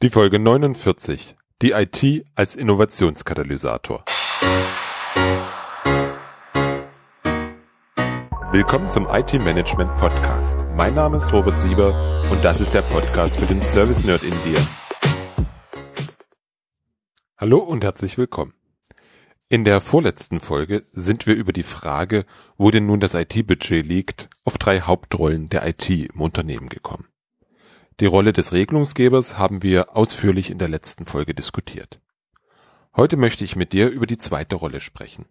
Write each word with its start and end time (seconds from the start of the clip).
Die 0.00 0.10
Folge 0.10 0.38
49. 0.38 1.34
Die 1.60 1.72
IT 1.72 2.24
als 2.36 2.54
Innovationskatalysator. 2.54 4.04
Willkommen 8.52 8.88
zum 8.88 9.08
IT 9.10 9.32
Management 9.32 9.96
Podcast. 9.96 10.64
Mein 10.76 10.94
Name 10.94 11.16
ist 11.16 11.32
Robert 11.32 11.58
Sieber 11.58 11.92
und 12.30 12.44
das 12.44 12.60
ist 12.60 12.74
der 12.74 12.82
Podcast 12.82 13.40
für 13.40 13.46
den 13.46 13.60
Service 13.60 14.04
Nerd 14.04 14.22
in 14.22 14.30
dir. 14.44 14.64
Hallo 17.36 17.58
und 17.58 17.82
herzlich 17.82 18.16
willkommen. 18.18 18.54
In 19.48 19.64
der 19.64 19.80
vorletzten 19.80 20.38
Folge 20.38 20.84
sind 20.92 21.26
wir 21.26 21.34
über 21.34 21.52
die 21.52 21.64
Frage, 21.64 22.24
wo 22.56 22.70
denn 22.70 22.86
nun 22.86 23.00
das 23.00 23.14
IT-Budget 23.14 23.84
liegt, 23.84 24.30
auf 24.44 24.58
drei 24.58 24.80
Hauptrollen 24.80 25.48
der 25.48 25.66
IT 25.66 25.90
im 25.90 26.20
Unternehmen 26.20 26.68
gekommen. 26.68 27.08
Die 28.00 28.06
Rolle 28.06 28.32
des 28.32 28.52
Regelungsgebers 28.52 29.38
haben 29.38 29.64
wir 29.64 29.96
ausführlich 29.96 30.50
in 30.50 30.58
der 30.58 30.68
letzten 30.68 31.04
Folge 31.04 31.34
diskutiert. 31.34 32.00
Heute 32.94 33.16
möchte 33.16 33.44
ich 33.44 33.56
mit 33.56 33.72
dir 33.72 33.88
über 33.88 34.06
die 34.06 34.18
zweite 34.18 34.54
Rolle 34.54 34.80
sprechen. 34.80 35.26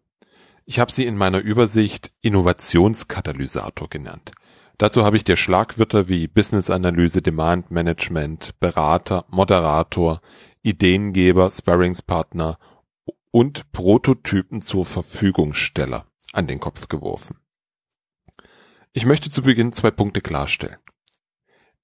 Ich 0.65 0.79
habe 0.79 0.91
sie 0.91 1.05
in 1.05 1.15
meiner 1.15 1.39
Übersicht 1.39 2.11
Innovationskatalysator 2.21 3.87
genannt. 3.89 4.31
Dazu 4.77 5.05
habe 5.05 5.15
ich 5.15 5.23
dir 5.23 5.37
Schlagwörter 5.37 6.09
wie 6.09 6.27
Business 6.27 6.69
Analyse, 6.69 7.21
Demand 7.21 7.71
Management, 7.71 8.59
Berater, 8.59 9.23
Moderator, 9.29 10.19
Ideengeber, 10.61 11.49
Sparringspartner 11.49 12.59
und 13.31 13.71
Prototypen 13.71 14.59
zur 14.59 14.85
Verfügungsteller 14.85 16.05
an 16.33 16.47
den 16.47 16.59
Kopf 16.59 16.89
geworfen. 16.89 17.39
Ich 18.91 19.05
möchte 19.05 19.29
zu 19.29 19.43
Beginn 19.43 19.71
zwei 19.71 19.91
Punkte 19.91 20.19
klarstellen. 20.19 20.77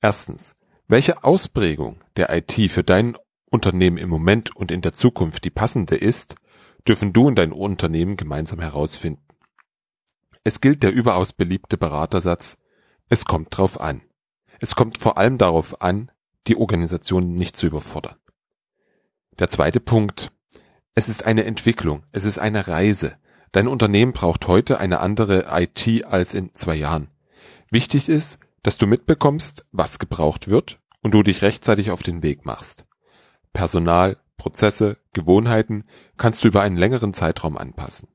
Erstens, 0.01 0.55
welche 0.87 1.23
Ausprägung 1.23 1.97
der 2.17 2.35
IT 2.35 2.71
für 2.71 2.83
dein 2.83 3.17
Unternehmen 3.49 3.97
im 3.97 4.09
Moment 4.09 4.55
und 4.55 4.71
in 4.71 4.81
der 4.81 4.93
Zukunft 4.93 5.45
die 5.45 5.49
passende 5.49 5.95
ist, 5.95 6.35
dürfen 6.87 7.13
du 7.13 7.27
und 7.27 7.35
dein 7.35 7.51
Unternehmen 7.51 8.17
gemeinsam 8.17 8.59
herausfinden. 8.59 9.23
Es 10.43 10.59
gilt 10.59 10.83
der 10.83 10.91
überaus 10.91 11.31
beliebte 11.31 11.77
Beratersatz, 11.77 12.57
es 13.09 13.25
kommt 13.25 13.55
drauf 13.57 13.79
an. 13.79 14.01
Es 14.59 14.75
kommt 14.75 14.97
vor 14.97 15.17
allem 15.17 15.37
darauf 15.37 15.81
an, 15.81 16.11
die 16.47 16.57
Organisation 16.57 17.33
nicht 17.33 17.55
zu 17.55 17.67
überfordern. 17.67 18.15
Der 19.39 19.47
zweite 19.47 19.79
Punkt, 19.79 20.31
es 20.95 21.09
ist 21.09 21.25
eine 21.25 21.45
Entwicklung, 21.45 22.03
es 22.11 22.25
ist 22.25 22.37
eine 22.37 22.67
Reise. 22.67 23.17
Dein 23.51 23.67
Unternehmen 23.67 24.13
braucht 24.13 24.47
heute 24.47 24.79
eine 24.79 24.99
andere 24.99 25.45
IT 25.49 26.05
als 26.05 26.33
in 26.33 26.53
zwei 26.53 26.75
Jahren. 26.75 27.09
Wichtig 27.71 28.09
ist, 28.09 28.39
dass 28.63 28.77
du 28.77 28.87
mitbekommst, 28.87 29.65
was 29.71 29.99
gebraucht 29.99 30.47
wird 30.47 30.79
und 31.01 31.13
du 31.13 31.21
dich 31.21 31.41
rechtzeitig 31.41 31.91
auf 31.91 32.01
den 32.01 32.23
Weg 32.23 32.45
machst. 32.45 32.85
Personal, 33.51 34.17
Prozesse, 34.37 34.97
Gewohnheiten 35.13 35.85
kannst 36.17 36.43
du 36.43 36.47
über 36.47 36.61
einen 36.61 36.77
längeren 36.77 37.13
Zeitraum 37.13 37.57
anpassen. 37.57 38.09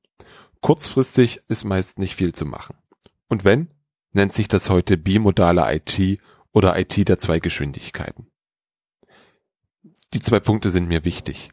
Kurzfristig 0.60 1.40
ist 1.48 1.64
meist 1.64 1.98
nicht 1.98 2.16
viel 2.16 2.34
zu 2.34 2.44
machen. 2.44 2.76
Und 3.28 3.44
wenn, 3.44 3.72
nennt 4.12 4.32
sich 4.32 4.48
das 4.48 4.70
heute 4.70 4.96
bimodale 4.96 5.64
IT 5.74 6.20
oder 6.52 6.78
IT 6.78 7.08
der 7.08 7.18
zwei 7.18 7.38
Geschwindigkeiten. 7.38 8.30
Die 10.14 10.20
zwei 10.20 10.40
Punkte 10.40 10.70
sind 10.70 10.88
mir 10.88 11.04
wichtig. 11.04 11.50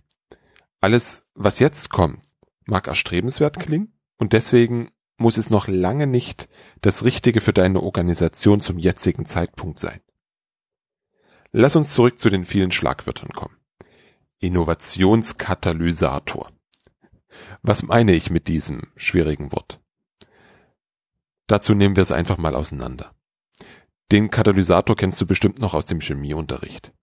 Alles, 0.80 1.30
was 1.36 1.60
jetzt 1.60 1.90
kommt, 1.90 2.26
mag 2.66 2.88
erstrebenswert 2.88 3.60
klingen 3.60 3.94
und 4.18 4.34
deswegen 4.34 4.92
muss 5.18 5.38
es 5.38 5.50
noch 5.50 5.68
lange 5.68 6.08
nicht 6.08 6.48
das 6.82 7.06
Richtige 7.06 7.40
für 7.42 7.54
deine 7.54 7.82
Organisation 7.82 8.60
zum 8.60 8.78
jetzigen 8.80 9.26
Zeitpunkt 9.26 9.80
sein. 9.80 10.02
Lass 11.52 11.76
uns 11.76 11.94
zurück 11.94 12.18
zu 12.20 12.30
den 12.30 12.46
vielen 12.46 12.72
Schlagwörtern 12.72 13.30
kommen. 13.30 13.58
Innovationskatalysator. 14.40 16.52
Was 17.62 17.84
meine 17.84 18.14
ich 18.14 18.30
mit 18.30 18.50
diesem 18.50 18.84
schwierigen 18.96 19.52
Wort? 19.52 19.82
Dazu 21.48 21.74
nehmen 21.74 21.96
wir 21.96 22.04
es 22.04 22.12
einfach 22.12 22.38
mal 22.38 22.56
auseinander. 22.56 23.12
Den 24.12 24.30
Katalysator 24.30 24.96
kennst 24.96 25.20
du 25.22 25.26
bestimmt 25.26 25.60
noch 25.60 25.74
aus 25.74 25.86
dem 25.86 26.02
Chemieunterricht. 26.02 26.94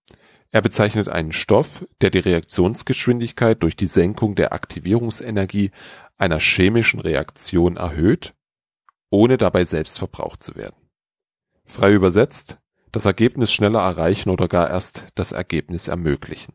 Er 0.51 0.61
bezeichnet 0.61 1.09
einen 1.09 1.33
Stoff, 1.33 1.85
der 2.01 2.11
die 2.11 2.19
Reaktionsgeschwindigkeit 2.19 3.63
durch 3.63 3.75
die 3.75 3.87
Senkung 3.87 4.35
der 4.35 4.53
Aktivierungsenergie 4.53 5.71
einer 6.17 6.39
chemischen 6.39 6.99
Reaktion 6.99 7.77
erhöht, 7.77 8.33
ohne 9.09 9.37
dabei 9.37 9.65
selbst 9.65 9.99
verbraucht 9.99 10.41
zu 10.41 10.55
werden. 10.55 10.89
Frei 11.65 11.93
übersetzt, 11.93 12.57
das 12.91 13.05
Ergebnis 13.05 13.51
schneller 13.51 13.81
erreichen 13.81 14.29
oder 14.29 14.47
gar 14.47 14.69
erst 14.69 15.07
das 15.15 15.31
Ergebnis 15.31 15.87
ermöglichen. 15.87 16.53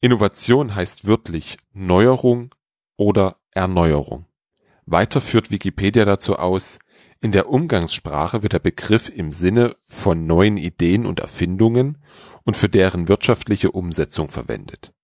Innovation 0.00 0.74
heißt 0.74 1.06
wörtlich 1.06 1.58
Neuerung 1.72 2.54
oder 2.96 3.36
Erneuerung. 3.50 4.26
Weiter 4.86 5.20
führt 5.20 5.50
Wikipedia 5.50 6.04
dazu 6.04 6.36
aus, 6.36 6.78
in 7.20 7.32
der 7.32 7.50
Umgangssprache 7.50 8.42
wird 8.42 8.54
der 8.54 8.60
Begriff 8.60 9.10
im 9.10 9.30
Sinne 9.30 9.76
von 9.84 10.26
neuen 10.26 10.56
Ideen 10.56 11.04
und 11.04 11.20
Erfindungen 11.20 12.02
und 12.44 12.56
für 12.56 12.70
deren 12.70 13.08
wirtschaftliche 13.08 13.72
Umsetzung 13.72 14.30
verwendet. 14.30 14.94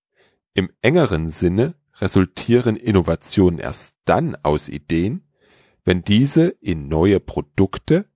Im 0.55 0.71
engeren 0.81 1.29
Sinne 1.29 1.75
resultieren 2.01 2.75
Innovationen 2.75 3.59
erst 3.59 3.97
dann 4.05 4.35
aus 4.35 4.69
Ideen, 4.69 5.27
wenn 5.83 6.03
diese 6.03 6.47
in 6.47 6.87
neue 6.87 7.19
Produkte, 7.19 8.09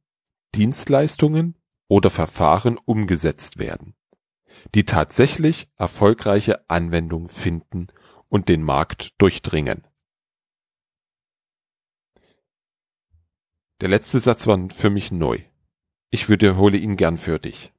Dienstleistungen 0.56 1.58
oder 1.88 2.10
Verfahren 2.10 2.78
umgesetzt 2.78 3.58
werden, 3.58 3.96
die 4.76 4.86
tatsächlich 4.86 5.72
erfolgreiche 5.78 6.70
Anwendung 6.70 7.28
finden 7.30 7.88
und 8.28 8.50
den 8.50 8.62
Markt 8.64 9.22
durchdringen. 9.22 9.88
Der 13.82 13.90
letzte 13.90 14.20
Satz 14.20 14.46
war 14.48 14.70
für 14.70 14.90
mich 14.90 15.12
neu. 15.12 15.40
Ich 16.12 16.30
wiederhole 16.30 16.78
ihn 16.78 16.98
gern 16.98 17.18
für 17.18 17.40
dich. 17.40 17.74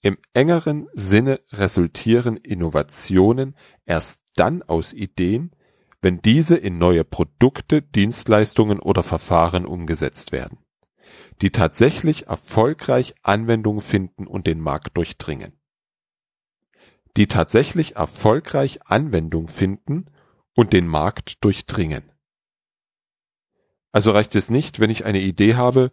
Im 0.00 0.18
engeren 0.34 0.88
Sinne 0.92 1.40
resultieren 1.52 2.36
Innovationen 2.36 3.56
erst 3.84 4.20
dann 4.36 4.62
aus 4.62 4.92
Ideen, 4.92 5.50
wenn 6.00 6.20
diese 6.22 6.56
in 6.56 6.78
neue 6.78 7.04
Produkte, 7.04 7.82
Dienstleistungen 7.82 8.78
oder 8.78 9.02
Verfahren 9.02 9.66
umgesetzt 9.66 10.32
werden 10.32 10.58
die 11.42 11.50
tatsächlich 11.50 12.26
erfolgreich 12.26 13.14
Anwendung 13.22 13.80
finden 13.80 14.26
und 14.26 14.46
den 14.46 14.60
Markt 14.60 14.96
durchdringen. 14.96 15.52
Die 17.16 17.28
tatsächlich 17.28 17.96
erfolgreich 17.96 18.80
Anwendung 18.86 19.48
finden 19.48 20.06
und 20.54 20.72
den 20.72 20.86
Markt 20.86 21.44
durchdringen. 21.44 22.10
Also 23.92 24.10
reicht 24.10 24.34
es 24.34 24.50
nicht, 24.50 24.80
wenn 24.80 24.90
ich 24.90 25.04
eine 25.04 25.20
Idee 25.20 25.54
habe, 25.54 25.92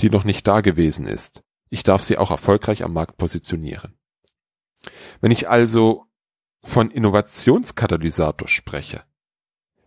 die 0.00 0.10
noch 0.10 0.24
nicht 0.24 0.46
da 0.46 0.60
gewesen 0.60 1.06
ist. 1.06 1.42
Ich 1.70 1.82
darf 1.82 2.02
sie 2.02 2.18
auch 2.18 2.30
erfolgreich 2.30 2.84
am 2.84 2.92
Markt 2.92 3.16
positionieren. 3.16 3.98
Wenn 5.20 5.30
ich 5.30 5.48
also 5.48 6.06
von 6.62 6.90
Innovationskatalysator 6.90 8.48
spreche, 8.48 9.02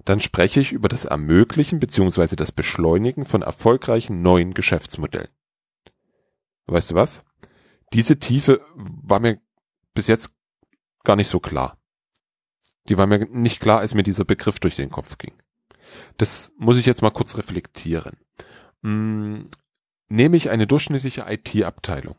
dann 0.03 0.19
spreche 0.19 0.59
ich 0.59 0.71
über 0.71 0.87
das 0.87 1.05
Ermöglichen 1.05 1.79
bzw. 1.79 2.35
das 2.35 2.51
Beschleunigen 2.51 3.25
von 3.25 3.41
erfolgreichen 3.41 4.21
neuen 4.21 4.53
Geschäftsmodellen. 4.53 5.29
Weißt 6.67 6.91
du 6.91 6.95
was? 6.95 7.23
Diese 7.93 8.19
Tiefe 8.19 8.61
war 8.75 9.19
mir 9.19 9.39
bis 9.93 10.07
jetzt 10.07 10.33
gar 11.03 11.15
nicht 11.15 11.27
so 11.29 11.39
klar. 11.39 11.77
Die 12.87 12.97
war 12.97 13.07
mir 13.07 13.25
nicht 13.25 13.59
klar, 13.59 13.79
als 13.79 13.95
mir 13.95 14.03
dieser 14.03 14.25
Begriff 14.25 14.59
durch 14.59 14.75
den 14.75 14.91
Kopf 14.91 15.17
ging. 15.17 15.33
Das 16.17 16.51
muss 16.57 16.77
ich 16.77 16.85
jetzt 16.85 17.01
mal 17.01 17.11
kurz 17.11 17.37
reflektieren. 17.37 18.17
Hm, 18.83 19.49
nehme 20.09 20.37
ich 20.37 20.49
eine 20.49 20.67
durchschnittliche 20.67 21.25
IT-Abteilung 21.27 22.15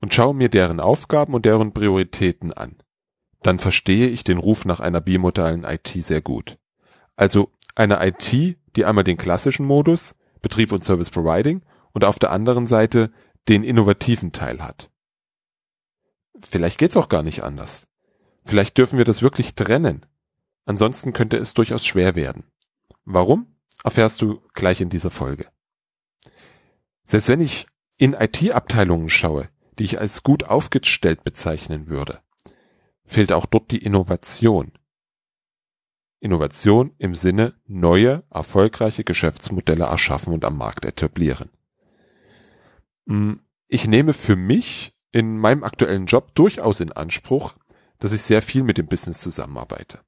und 0.00 0.14
schaue 0.14 0.34
mir 0.34 0.48
deren 0.48 0.80
Aufgaben 0.80 1.34
und 1.34 1.44
deren 1.44 1.72
Prioritäten 1.72 2.52
an, 2.52 2.76
dann 3.42 3.58
verstehe 3.58 4.08
ich 4.08 4.24
den 4.24 4.38
Ruf 4.38 4.64
nach 4.64 4.80
einer 4.80 5.00
bimodalen 5.00 5.64
IT 5.64 5.88
sehr 5.88 6.20
gut. 6.20 6.58
Also 7.16 7.52
eine 7.74 8.04
IT, 8.06 8.32
die 8.76 8.84
einmal 8.84 9.04
den 9.04 9.16
klassischen 9.16 9.66
Modus, 9.66 10.14
Betrieb 10.42 10.72
und 10.72 10.84
Service 10.84 11.10
Providing, 11.10 11.62
und 11.92 12.04
auf 12.04 12.18
der 12.18 12.30
anderen 12.30 12.66
Seite 12.66 13.10
den 13.48 13.64
innovativen 13.64 14.32
Teil 14.32 14.62
hat. 14.62 14.90
Vielleicht 16.38 16.78
geht's 16.78 16.96
auch 16.96 17.08
gar 17.08 17.22
nicht 17.22 17.42
anders. 17.42 17.86
Vielleicht 18.44 18.78
dürfen 18.78 18.98
wir 18.98 19.04
das 19.04 19.22
wirklich 19.22 19.54
trennen. 19.54 20.06
Ansonsten 20.64 21.12
könnte 21.12 21.36
es 21.36 21.54
durchaus 21.54 21.84
schwer 21.84 22.16
werden. 22.16 22.44
Warum? 23.04 23.56
Erfährst 23.82 24.22
du 24.22 24.40
gleich 24.52 24.80
in 24.80 24.90
dieser 24.90 25.10
Folge. 25.10 25.46
Selbst 27.04 27.28
wenn 27.28 27.40
ich 27.40 27.66
in 27.96 28.12
IT-Abteilungen 28.12 29.08
schaue, 29.08 29.48
die 29.78 29.84
ich 29.84 30.00
als 30.00 30.22
gut 30.22 30.44
aufgestellt 30.44 31.24
bezeichnen 31.24 31.88
würde, 31.88 32.20
fehlt 33.10 33.32
auch 33.32 33.46
dort 33.46 33.70
die 33.70 33.78
Innovation. 33.78 34.72
Innovation 36.20 36.94
im 36.98 37.14
Sinne 37.14 37.54
neue, 37.66 38.24
erfolgreiche 38.30 39.04
Geschäftsmodelle 39.04 39.84
erschaffen 39.84 40.32
und 40.32 40.44
am 40.44 40.56
Markt 40.56 40.84
etablieren. 40.84 41.50
Hm, 43.06 43.40
ich 43.66 43.86
nehme 43.86 44.12
für 44.12 44.36
mich 44.36 44.94
in 45.12 45.38
meinem 45.38 45.64
aktuellen 45.64 46.06
Job 46.06 46.34
durchaus 46.34 46.80
in 46.80 46.92
Anspruch, 46.92 47.54
dass 47.98 48.12
ich 48.12 48.22
sehr 48.22 48.42
viel 48.42 48.62
mit 48.62 48.78
dem 48.78 48.86
Business 48.86 49.20
zusammenarbeite. 49.20 50.00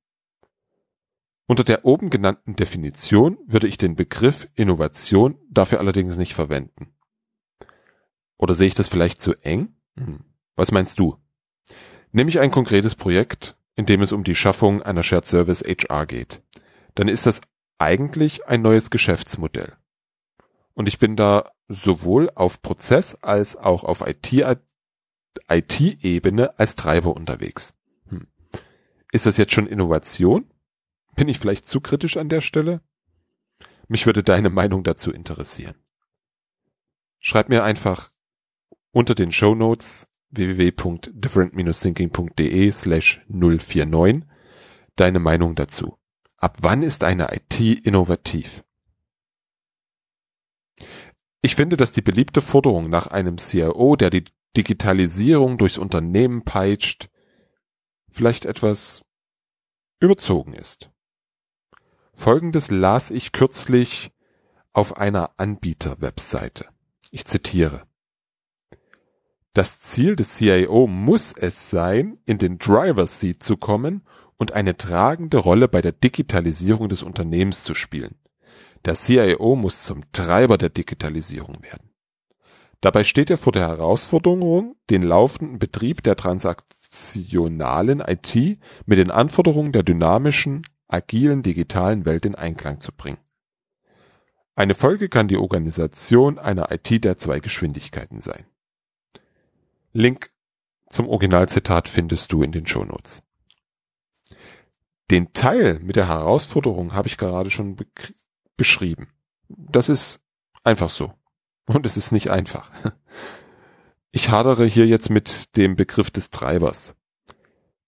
Unter 1.46 1.64
der 1.64 1.84
oben 1.84 2.08
genannten 2.08 2.56
Definition 2.56 3.38
würde 3.46 3.66
ich 3.66 3.78
den 3.78 3.96
Begriff 3.96 4.48
Innovation 4.55 5.38
dafür 5.50 5.81
allerdings 5.81 6.16
nicht 6.16 6.34
verwenden. 6.34 6.94
Oder 8.38 8.55
sehe 8.55 8.69
ich 8.69 8.75
das 8.75 8.88
vielleicht 8.88 9.20
zu 9.20 9.34
eng? 9.43 9.76
Hm. 9.96 10.25
Was 10.55 10.72
meinst 10.72 10.98
du? 10.98 11.21
Nehme 12.12 12.29
ich 12.29 12.41
ein 12.41 12.50
konkretes 12.50 12.94
Projekt, 12.94 13.56
in 13.75 13.87
dem 13.87 14.03
es 14.03 14.12
um 14.12 14.23
die 14.23 14.35
Schaffung 14.35 14.82
einer 14.82 15.03
Shared 15.03 15.25
Service 15.25 15.62
HR 15.62 16.06
geht, 16.06 16.43
dann 16.94 17.09
ist 17.09 17.25
das 17.25 17.41
eigentlich 17.79 18.47
ein 18.47 18.61
neues 18.61 18.91
Geschäftsmodell. 18.91 19.73
Und 20.75 20.88
ich 20.88 20.99
bin 20.99 21.17
da 21.17 21.50
sowohl 21.69 22.31
auf 22.35 22.61
Prozess 22.61 23.23
als 23.23 23.56
auch 23.56 23.85
auf 23.85 24.05
IT-Ebene 25.49 26.59
als 26.59 26.76
Treiber 26.76 27.17
unterwegs. 27.17 27.75
Hm. 28.09 28.26
Ist 29.11 29.25
das 29.25 29.38
jetzt 29.38 29.53
schon 29.53 29.67
Innovation? 29.67 30.44
Bin 31.17 31.29
ich 31.29 31.38
vielleicht 31.38 31.67
zu 31.67 31.81
kritisch 31.81 32.19
an 32.19 32.29
der 32.29 32.43
Stelle? 32.43 32.82
Mich 33.88 34.05
würde 34.06 34.23
deine 34.23 34.50
Meinung 34.50 34.85
dazu 34.85 35.11
interessieren. 35.12 35.75
Schreib 37.20 37.49
mir 37.49 37.65
einfach 37.65 38.11
unter 38.91 39.15
den 39.15 39.32
Show 39.32 39.55
Notes 39.55 40.08
www.different-thinking.de 40.32 42.73
slash 42.73 43.25
049 43.29 44.25
deine 44.96 45.20
Meinung 45.20 45.55
dazu. 45.55 45.96
Ab 46.37 46.58
wann 46.61 46.82
ist 46.82 47.05
eine 47.05 47.34
IT 47.34 47.61
innovativ? 47.87 48.64
Ich 51.43 51.55
finde, 51.55 51.76
dass 51.76 51.93
die 51.93 52.02
beliebte 52.02 52.40
Forderung 52.40 52.90
nach 52.90 53.06
einem 53.08 53.37
CIO, 53.37 53.96
der 53.96 54.11
die 54.11 54.25
Digitalisierung 54.56 55.58
durchs 55.58 55.79
Unternehmen 55.79 56.44
peitscht, 56.44 57.08
vielleicht 58.11 58.44
etwas 58.44 59.02
überzogen 60.00 60.52
ist. 60.52 60.90
Folgendes 62.12 62.70
las 62.70 63.11
ich 63.11 63.32
kürzlich 63.32 64.12
auf 64.73 64.96
einer 64.96 65.31
Anbieter-Webseite. 65.38 66.69
Ich 67.11 67.25
zitiere. 67.25 67.82
Das 69.54 69.81
Ziel 69.81 70.16
des 70.16 70.37
CIO 70.37 70.87
muss 70.87 71.32
es 71.32 71.69
sein, 71.69 72.19
in 72.25 72.38
den 72.38 72.58
Driver's 72.58 73.20
Seat 73.20 73.43
zu 73.43 73.58
kommen 73.58 74.02
und 74.38 74.52
eine 74.52 74.78
tragende 74.78 75.37
Rolle 75.37 75.69
bei 75.69 75.82
der 75.82 75.93
Digitalisierung 75.93 76.88
des 76.88 77.02
Unternehmens 77.02 77.62
zu 77.62 77.75
spielen. 77.75 78.16
Der 78.87 78.94
CIO 78.94 79.54
muss 79.54 79.82
zum 79.82 80.00
Treiber 80.12 80.56
der 80.56 80.70
Digitalisierung 80.70 81.62
werden. 81.62 81.90
Dabei 82.81 83.04
steht 83.04 83.28
er 83.28 83.37
vor 83.37 83.52
der 83.52 83.69
Herausforderung, 83.69 84.75
den 84.88 85.02
laufenden 85.02 85.58
Betrieb 85.58 86.02
der 86.02 86.16
transaktionalen 86.16 88.00
IT 88.00 88.58
mit 88.87 88.98
den 88.98 89.10
Anforderungen 89.10 89.72
der 89.72 89.82
dynamischen, 89.82 90.62
agilen 90.88 91.43
digitalen 91.43 92.06
Welt 92.06 92.25
in 92.25 92.34
Einklang 92.34 92.81
zu 92.81 92.90
bringen. 92.90 93.20
Eine 94.56 94.75
Folge 94.75 95.10
kann 95.10 95.28
die 95.28 95.37
Organisation 95.37 96.38
einer 96.38 96.72
IT 96.72 97.05
der 97.05 97.19
zwei 97.19 97.38
Geschwindigkeiten 97.38 98.20
sein. 98.20 98.46
Link 99.93 100.31
zum 100.89 101.09
Originalzitat 101.09 101.89
findest 101.89 102.33
du 102.33 102.43
in 102.43 102.53
den 102.53 102.67
Shownotes. 102.67 103.23
Den 105.11 105.33
Teil 105.33 105.79
mit 105.81 105.97
der 105.97 106.09
Herausforderung 106.09 106.94
habe 106.94 107.09
ich 107.09 107.19
gerade 107.19 107.50
schon 107.50 107.77
be 107.77 107.87
beschrieben. 108.56 109.09
Das 109.49 109.89
ist 109.89 110.21
einfach 110.62 110.91
so. 110.91 111.12
Und 111.67 111.87
es 111.87 111.97
ist 111.97 112.12
nicht 112.12 112.31
einfach. 112.31 112.71
Ich 114.15 114.29
hadere 114.29 114.67
hier 114.67 114.87
jetzt 114.87 115.09
mit 115.09 115.56
dem 115.56 115.75
Begriff 115.75 116.11
des 116.11 116.29
Treibers. 116.29 116.94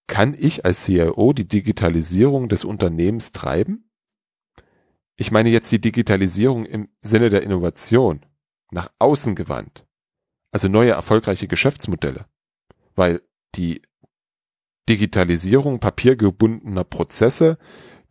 Kann 0.06 0.34
ich 0.34 0.64
als 0.64 0.84
CIO 0.84 1.34
die 1.34 1.46
Digitalisierung 1.46 2.48
des 2.48 2.64
Unternehmens 2.64 3.32
treiben? 3.32 3.90
Ich 5.16 5.30
meine 5.30 5.50
jetzt 5.50 5.70
die 5.70 5.82
Digitalisierung 5.82 6.64
im 6.64 6.88
Sinne 7.02 7.28
der 7.28 7.42
Innovation, 7.42 8.24
nach 8.70 8.90
außen 8.98 9.34
gewandt, 9.34 9.86
also 10.54 10.68
neue 10.68 10.92
erfolgreiche 10.92 11.48
Geschäftsmodelle, 11.48 12.26
weil 12.94 13.20
die 13.56 13.82
Digitalisierung 14.88 15.80
papiergebundener 15.80 16.84
Prozesse, 16.84 17.58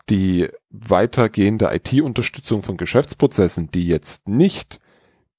die 0.10 0.50
weitergehende 0.70 1.74
IT-Unterstützung 1.74 2.62
von 2.62 2.76
Geschäftsprozessen, 2.76 3.72
die 3.72 3.88
jetzt 3.88 4.28
nicht 4.28 4.82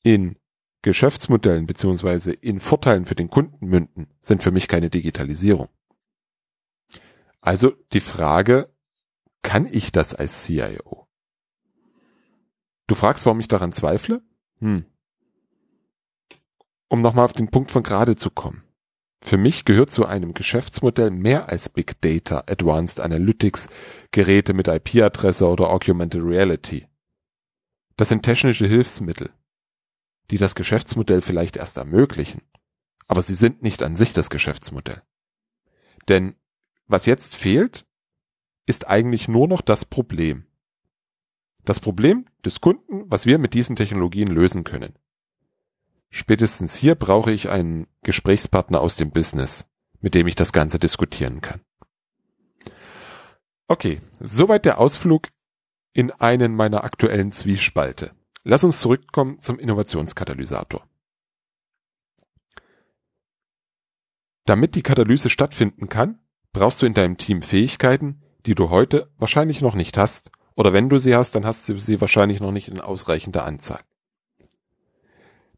in 0.03 0.37
Geschäftsmodellen 0.81 1.67
beziehungsweise 1.67 2.33
in 2.33 2.59
Vorteilen 2.59 3.05
für 3.05 3.15
den 3.15 3.29
Kunden 3.29 3.67
münden, 3.67 4.07
sind 4.23 4.43
für 4.43 4.51
mich 4.51 4.67
keine 4.67 4.89
Digitalisierung. 4.89 5.69
Also 7.43 7.73
die 7.93 8.01
Frage, 8.01 8.75
kann 9.43 9.67
ich 9.71 9.93
das 9.93 10.15
als 10.15 10.45
CIO? 10.45 11.07
Du 12.87 12.95
fragst, 12.95 13.27
warum 13.27 13.41
ich 13.41 13.49
daran 13.49 13.73
zweifle? 13.73 14.23
Hm. 14.61 14.87
Um 16.95 17.03
nochmal 17.03 17.25
auf 17.25 17.33
den 17.33 17.49
Punkt 17.49 17.73
von 17.73 17.83
gerade 17.83 18.15
zu 18.15 18.31
kommen. 18.31 18.63
Für 19.21 19.37
mich 19.37 19.65
gehört 19.65 19.91
zu 19.91 20.07
einem 20.07 20.33
Geschäftsmodell 20.33 21.11
mehr 21.11 21.49
als 21.49 21.69
Big 21.69 22.01
Data, 22.01 22.45
Advanced 22.47 23.01
Analytics, 23.01 23.69
Geräte 24.13 24.55
mit 24.55 24.69
IP-Adresse 24.69 25.45
oder 25.49 25.71
Augmented 25.71 26.23
Reality. 26.23 26.87
Das 27.97 28.11
sind 28.11 28.23
technische 28.23 28.69
Hilfsmittel, 28.69 29.33
die 30.31 30.39
das 30.39 30.55
Geschäftsmodell 30.55 31.21
vielleicht 31.21 31.57
erst 31.57 31.79
ermöglichen, 31.79 32.43
aber 33.09 33.23
sie 33.23 33.35
sind 33.35 33.61
nicht 33.61 33.83
an 33.83 33.97
sich 33.97 34.13
das 34.13 34.31
Geschäftsmodell. 34.31 35.03
Denn 36.09 36.37
was 36.87 37.07
jetzt 37.07 37.35
fehlt, 37.35 37.87
ist 38.67 38.87
eigentlich 38.87 39.27
nur 39.27 39.49
noch 39.49 39.63
das 39.63 39.85
Problem. 39.85 40.47
Das 41.65 41.81
Problem 41.81 42.27
des 42.45 42.61
Kunden, 42.61 43.03
was 43.07 43.27
wir 43.27 43.41
mit 43.41 43.55
diesen 43.55 43.75
Technologien 43.75 44.29
lösen 44.29 44.63
können. 44.63 44.97
Spätestens 46.17 46.77
hier 46.77 46.95
brauche 46.95 47.33
ich 47.33 47.49
einen 47.49 47.89
Gesprächspartner 48.05 48.81
aus 48.81 48.95
dem 48.95 49.11
Business, 49.11 49.67
mit 50.01 50.15
dem 50.15 50.29
ich 50.29 50.37
das 50.37 50.53
Ganze 50.53 50.79
diskutieren 50.79 51.41
kann. 51.41 51.61
Okay, 53.67 54.01
soweit 54.21 54.65
der 54.65 54.79
Ausflug 54.79 55.27
in 55.93 56.13
einen 56.13 56.55
meiner 56.55 56.85
aktuellen 56.85 57.33
Zwiespalte. 57.33 58.13
Lass 58.45 58.63
uns 58.63 58.81
zurückkommen 58.81 59.41
zum 59.41 59.59
Innovationskatalysator. 59.59 60.87
Damit 64.45 64.77
die 64.77 64.85
Katalyse 64.85 65.31
stattfinden 65.31 65.89
kann, 65.89 66.21
brauchst 66.53 66.81
du 66.81 66.87
in 66.87 66.95
deinem 66.95 67.19
Team 67.19 67.43
Fähigkeiten, 67.43 68.23
die 68.47 68.55
du 68.55 68.71
heute 68.71 69.11
wahrscheinlich 69.17 69.63
noch 69.63 69.75
nicht 69.75 69.99
hast, 69.99 70.31
oder 70.55 70.73
wenn 70.73 70.89
du 70.89 71.01
sie 71.01 71.17
hast, 71.17 71.35
dann 71.35 71.45
hast 71.45 71.69
du 71.69 71.77
sie 71.81 72.01
wahrscheinlich 72.01 72.39
noch 72.39 72.53
nicht 72.53 72.69
in 72.69 72.81
ausreichender 72.81 73.45
Anzahl. 73.45 73.81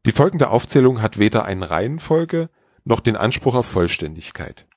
Die 0.06 0.12
folgende 0.12 0.50
Aufzählung 0.50 1.02
hat 1.02 1.18
weder 1.18 1.44
eine 1.46 1.68
Reihenfolge 1.68 2.48
noch 2.84 3.00
den 3.00 3.16
Anspruch 3.16 3.56
auf 3.56 3.66
Vollständigkeit. 3.66 4.68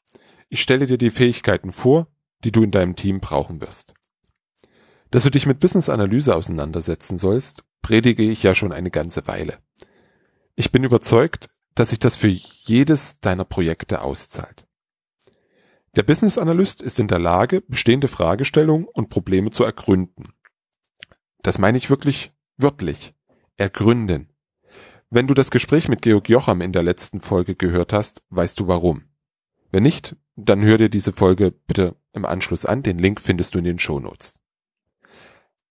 Ich 0.50 0.60
stelle 0.60 0.88
dir 0.88 0.98
die 0.98 1.12
Fähigkeiten 1.12 1.72
vor, 1.72 2.08
die 2.44 2.52
du 2.52 2.64
in 2.64 2.72
deinem 2.72 2.96
Team 2.96 3.20
brauchen 3.20 3.62
wirst. 3.62 3.94
Dass 5.12 5.24
du 5.24 5.30
dich 5.30 5.46
mit 5.46 5.60
Business-Analyse 5.60 6.36
auseinandersetzen 6.36 7.20
sollst, 7.20 7.64
predige 7.84 8.24
ich 8.24 8.42
ja 8.42 8.56
schon 8.56 8.72
eine 8.72 8.90
ganze 8.90 9.28
Weile. 9.28 9.60
Ich 10.56 10.72
bin 10.72 10.84
überzeugt, 10.84 11.48
dass 11.76 11.92
sich 11.92 12.00
das 12.00 12.18
für 12.18 12.28
jedes 12.28 13.20
deiner 13.20 13.46
Projekte 13.46 14.02
auszahlt. 14.02 14.66
Der 15.96 16.04
Business 16.04 16.40
Analyst 16.40 16.82
ist 16.82 17.00
in 17.00 17.08
der 17.08 17.20
Lage, 17.20 17.62
bestehende 17.62 18.08
Fragestellungen 18.08 18.88
und 18.88 19.10
Probleme 19.10 19.52
zu 19.52 19.64
ergründen. 19.64 20.34
Das 21.44 21.60
meine 21.60 21.78
ich 21.78 21.92
wirklich 21.92 22.32
wörtlich. 22.58 23.14
Ergründen. 23.58 24.34
Wenn 25.12 25.26
du 25.26 25.34
das 25.34 25.50
Gespräch 25.50 25.90
mit 25.90 26.04
Georg 26.04 26.30
Jocham 26.30 26.62
in 26.62 26.72
der 26.72 26.84
letzten 26.84 27.20
Folge 27.20 27.56
gehört 27.56 27.94
hast, 27.94 28.22
weißt 28.30 28.60
du 28.60 28.68
warum. 28.68 29.06
Wenn 29.72 29.84
nicht, 29.84 30.16
dann 30.36 30.62
hör 30.62 30.78
dir 30.78 30.90
diese 30.90 31.14
Folge 31.14 31.52
bitte 31.52 31.96
im 32.14 32.26
Anschluss 32.26 32.66
an. 32.66 32.84
Den 32.84 33.00
Link 33.00 33.20
findest 33.20 33.56
du 33.56 33.60
in 33.60 33.66
den 33.66 33.80
Shownotes. 33.80 34.40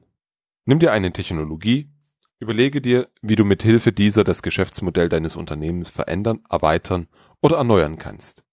Nimm 0.65 0.79
dir 0.79 0.93
eine 0.93 1.13
Technologie, 1.13 1.91
überlege 2.39 2.81
dir, 2.81 3.09
wie 3.21 3.35
du 3.35 3.45
mit 3.45 3.65
Hilfe 3.65 3.91
dieser 3.91 4.23
das 4.23 4.43
Geschäftsmodell 4.43 5.09
deines 5.09 5.35
Unternehmens 5.35 5.91
verändern, 5.91 6.45
erweitern 6.49 7.09
oder 7.43 7.57
erneuern 7.57 7.99
kannst. 7.99 8.46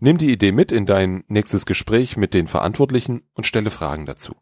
Nimm 0.00 0.18
die 0.18 0.30
Idee 0.30 0.52
mit 0.52 0.72
in 0.72 0.86
dein 0.86 1.24
nächstes 1.28 1.66
Gespräch 1.66 2.16
mit 2.16 2.34
den 2.34 2.46
Verantwortlichen 2.46 3.22
und 3.34 3.46
stelle 3.46 3.70
Fragen 3.70 4.06
dazu. 4.06 4.34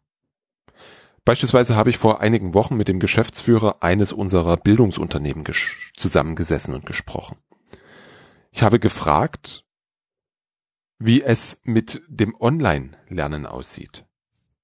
Beispielsweise 1.25 1.75
habe 1.75 1.89
ich 1.89 1.97
vor 1.97 2.19
einigen 2.19 2.53
Wochen 2.53 2.75
mit 2.75 2.89
dem 2.89 2.99
Geschäftsführer 2.99 3.81
eines 3.81 4.11
unserer 4.11 4.57
Bildungsunternehmen 4.57 5.45
zusammengesessen 5.95 6.73
und 6.73 6.85
gesprochen. 6.85 7.37
Ich 8.51 8.61
habe 8.61 8.79
gefragt, 8.79 9.63
wie 10.99 11.21
es 11.21 11.61
mit 11.63 12.01
dem 12.07 12.35
Online-Lernen 12.39 13.45
aussieht. 13.45 14.05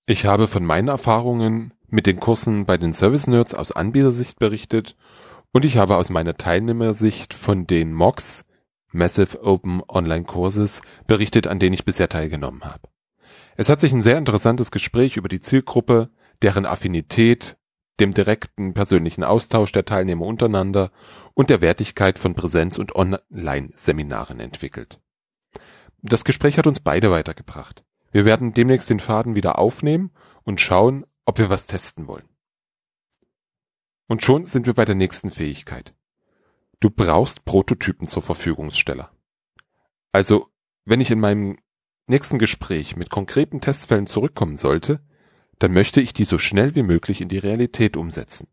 Ich 0.05 0.25
habe 0.25 0.47
von 0.47 0.65
meinen 0.65 0.89
Erfahrungen 0.89 1.73
mit 1.87 2.07
den 2.07 2.19
Kursen 2.19 2.65
bei 2.65 2.77
den 2.77 2.93
Service 2.93 3.27
Nerds 3.27 3.53
aus 3.53 3.71
Anbietersicht 3.71 4.37
berichtet 4.37 4.95
und 5.51 5.65
ich 5.65 5.77
habe 5.77 5.95
aus 5.95 6.09
meiner 6.09 6.35
Teilnehmersicht 6.35 7.33
von 7.33 7.67
den 7.67 7.93
MOOCs 7.93 8.45
Massive 8.91 9.43
Open 9.43 9.81
Online 9.87 10.23
Courses 10.23 10.81
berichtet, 11.07 11.47
an 11.47 11.59
denen 11.59 11.73
ich 11.73 11.85
bisher 11.85 12.09
teilgenommen 12.09 12.63
habe. 12.63 12.89
Es 13.55 13.69
hat 13.69 13.79
sich 13.79 13.91
ein 13.91 14.01
sehr 14.01 14.17
interessantes 14.17 14.71
Gespräch 14.71 15.17
über 15.17 15.27
die 15.27 15.39
Zielgruppe, 15.39 16.09
deren 16.41 16.65
Affinität, 16.65 17.57
dem 17.99 18.13
direkten 18.13 18.73
persönlichen 18.73 19.23
Austausch 19.23 19.71
der 19.71 19.85
Teilnehmer 19.85 20.25
untereinander 20.25 20.91
und 21.33 21.49
der 21.49 21.61
Wertigkeit 21.61 22.17
von 22.17 22.35
Präsenz- 22.35 22.77
und 22.77 22.95
Online-Seminaren 22.95 24.39
entwickelt. 24.39 25.01
Das 26.01 26.23
Gespräch 26.23 26.57
hat 26.57 26.67
uns 26.67 26.79
beide 26.79 27.11
weitergebracht. 27.11 27.83
Wir 28.11 28.25
werden 28.25 28.53
demnächst 28.53 28.89
den 28.89 28.99
Faden 28.99 29.35
wieder 29.35 29.59
aufnehmen 29.59 30.11
und 30.43 30.61
schauen, 30.61 31.05
ob 31.25 31.37
wir 31.37 31.49
was 31.49 31.67
testen 31.67 32.07
wollen. 32.07 32.27
Und 34.07 34.23
schon 34.23 34.45
sind 34.45 34.65
wir 34.65 34.73
bei 34.73 34.85
der 34.85 34.95
nächsten 34.95 35.29
Fähigkeit. 35.29 35.93
Du 36.79 36.89
brauchst 36.89 37.45
Prototypen 37.45 38.07
zur 38.07 38.23
Verfügungssteller. 38.23 39.11
Also, 40.11 40.47
wenn 40.85 41.01
ich 41.01 41.11
in 41.11 41.19
meinem 41.19 41.57
nächsten 42.07 42.39
Gespräch 42.39 42.95
mit 42.95 43.09
konkreten 43.09 43.61
Testfällen 43.61 44.07
zurückkommen 44.07 44.57
sollte, 44.57 45.01
dann 45.59 45.73
möchte 45.73 45.99
ich 46.01 46.13
die 46.13 46.25
so 46.25 46.37
schnell 46.37 46.75
wie 46.75 46.83
möglich 46.83 47.21
in 47.21 47.27
die 47.27 47.37
Realität 47.37 47.97
umsetzen. 47.97 48.47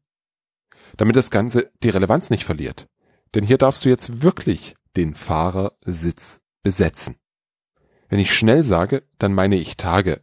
Damit 0.96 1.16
das 1.16 1.30
Ganze 1.30 1.70
die 1.82 1.88
Relevanz 1.88 2.30
nicht 2.30 2.44
verliert. 2.44 2.88
Denn 3.34 3.44
hier 3.44 3.58
darfst 3.58 3.84
du 3.84 3.88
jetzt 3.88 4.22
wirklich 4.22 4.74
den 4.96 5.14
Fahrersitz 5.14 6.40
besetzen. 6.62 7.16
Wenn 8.08 8.18
ich 8.18 8.34
schnell 8.34 8.64
sage, 8.64 9.02
dann 9.18 9.34
meine 9.34 9.56
ich 9.56 9.76
Tage, 9.76 10.20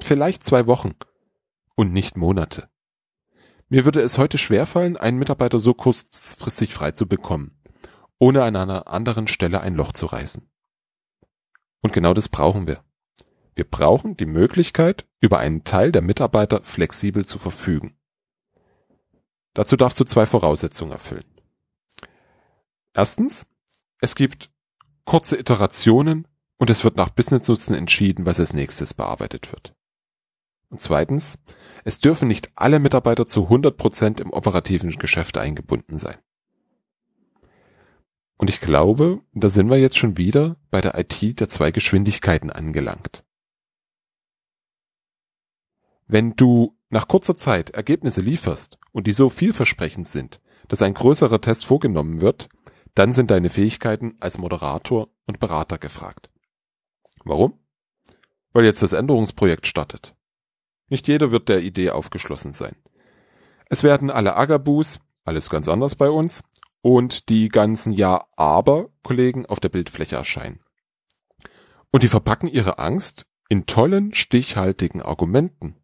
vielleicht 0.00 0.42
zwei 0.42 0.66
Wochen 0.66 0.94
und 1.74 1.92
nicht 1.92 2.16
Monate. 2.16 2.68
Mir 3.74 3.84
würde 3.84 4.02
es 4.02 4.18
heute 4.18 4.38
schwerfallen, 4.38 4.96
einen 4.96 5.18
Mitarbeiter 5.18 5.58
so 5.58 5.74
kurzfristig 5.74 6.72
frei 6.72 6.92
zu 6.92 7.08
bekommen, 7.08 7.60
ohne 8.20 8.44
an 8.44 8.54
einer 8.54 8.86
anderen 8.86 9.26
Stelle 9.26 9.62
ein 9.62 9.74
Loch 9.74 9.92
zu 9.92 10.06
reißen. 10.06 10.48
Und 11.82 11.92
genau 11.92 12.14
das 12.14 12.28
brauchen 12.28 12.68
wir. 12.68 12.84
Wir 13.56 13.68
brauchen 13.68 14.16
die 14.16 14.26
Möglichkeit, 14.26 15.08
über 15.20 15.40
einen 15.40 15.64
Teil 15.64 15.90
der 15.90 16.02
Mitarbeiter 16.02 16.62
flexibel 16.62 17.24
zu 17.24 17.36
verfügen. 17.36 17.98
Dazu 19.54 19.74
darfst 19.74 19.98
du 19.98 20.04
zwei 20.04 20.24
Voraussetzungen 20.24 20.92
erfüllen. 20.92 21.24
Erstens, 22.92 23.44
es 24.00 24.14
gibt 24.14 24.50
kurze 25.04 25.36
Iterationen 25.36 26.28
und 26.58 26.70
es 26.70 26.84
wird 26.84 26.94
nach 26.94 27.10
Business-Nutzen 27.10 27.74
entschieden, 27.74 28.24
was 28.24 28.38
als 28.38 28.52
nächstes 28.52 28.94
bearbeitet 28.94 29.50
wird. 29.50 29.74
Und 30.74 30.80
zweitens, 30.80 31.38
es 31.84 32.00
dürfen 32.00 32.26
nicht 32.26 32.50
alle 32.56 32.80
Mitarbeiter 32.80 33.28
zu 33.28 33.44
100 33.44 33.76
Prozent 33.76 34.18
im 34.18 34.32
operativen 34.32 34.90
Geschäft 34.90 35.38
eingebunden 35.38 36.00
sein. 36.00 36.16
Und 38.38 38.50
ich 38.50 38.60
glaube, 38.60 39.20
da 39.34 39.48
sind 39.50 39.70
wir 39.70 39.78
jetzt 39.78 39.96
schon 39.96 40.16
wieder 40.16 40.56
bei 40.72 40.80
der 40.80 40.98
IT 40.98 41.38
der 41.38 41.48
zwei 41.48 41.70
Geschwindigkeiten 41.70 42.50
angelangt. 42.50 43.24
Wenn 46.08 46.34
du 46.34 46.76
nach 46.90 47.06
kurzer 47.06 47.36
Zeit 47.36 47.70
Ergebnisse 47.70 48.20
lieferst 48.20 48.76
und 48.90 49.06
die 49.06 49.12
so 49.12 49.28
vielversprechend 49.28 50.08
sind, 50.08 50.40
dass 50.66 50.82
ein 50.82 50.94
größerer 50.94 51.40
Test 51.40 51.66
vorgenommen 51.66 52.20
wird, 52.20 52.48
dann 52.96 53.12
sind 53.12 53.30
deine 53.30 53.48
Fähigkeiten 53.48 54.16
als 54.18 54.38
Moderator 54.38 55.08
und 55.26 55.38
Berater 55.38 55.78
gefragt. 55.78 56.30
Warum? 57.24 57.60
Weil 58.52 58.64
jetzt 58.64 58.82
das 58.82 58.92
Änderungsprojekt 58.92 59.68
startet. 59.68 60.16
Nicht 60.88 61.08
jeder 61.08 61.30
wird 61.30 61.48
der 61.48 61.62
Idee 61.62 61.90
aufgeschlossen 61.90 62.52
sein. 62.52 62.76
Es 63.66 63.82
werden 63.82 64.10
alle 64.10 64.36
Agabus, 64.36 65.00
alles 65.24 65.50
ganz 65.50 65.68
anders 65.68 65.94
bei 65.94 66.10
uns, 66.10 66.42
und 66.82 67.30
die 67.30 67.48
ganzen 67.48 67.92
Ja-Aber-Kollegen 67.92 69.46
auf 69.46 69.58
der 69.58 69.70
Bildfläche 69.70 70.16
erscheinen. 70.16 70.60
Und 71.90 72.02
die 72.02 72.08
verpacken 72.08 72.48
ihre 72.48 72.78
Angst 72.78 73.26
in 73.48 73.66
tollen, 73.66 74.12
stichhaltigen 74.12 75.00
Argumenten. 75.00 75.76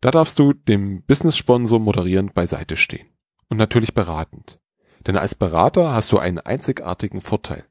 Da 0.00 0.10
darfst 0.10 0.38
du 0.38 0.52
dem 0.52 1.02
Business-Sponsor 1.04 1.78
moderierend 1.78 2.34
beiseite 2.34 2.76
stehen. 2.76 3.08
Und 3.48 3.56
natürlich 3.56 3.94
beratend. 3.94 4.60
Denn 5.06 5.16
als 5.16 5.34
Berater 5.34 5.92
hast 5.92 6.10
du 6.12 6.18
einen 6.18 6.38
einzigartigen 6.38 7.20
Vorteil. 7.20 7.64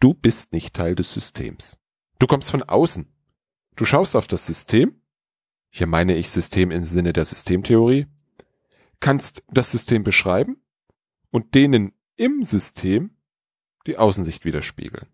Du 0.00 0.14
bist 0.14 0.52
nicht 0.52 0.74
Teil 0.74 0.94
des 0.94 1.12
Systems. 1.12 1.78
Du 2.18 2.26
kommst 2.26 2.50
von 2.50 2.62
außen. 2.62 3.12
Du 3.78 3.84
schaust 3.84 4.16
auf 4.16 4.26
das 4.26 4.44
System, 4.44 5.00
hier 5.70 5.86
meine 5.86 6.16
ich 6.16 6.32
System 6.32 6.72
im 6.72 6.84
Sinne 6.84 7.12
der 7.12 7.24
Systemtheorie, 7.24 8.08
kannst 8.98 9.44
das 9.52 9.70
System 9.70 10.02
beschreiben 10.02 10.60
und 11.30 11.54
denen 11.54 11.92
im 12.16 12.42
System 12.42 13.16
die 13.86 13.96
Außensicht 13.96 14.44
widerspiegeln. 14.44 15.06